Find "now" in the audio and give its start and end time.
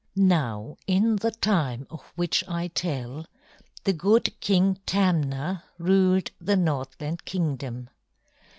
0.15-0.77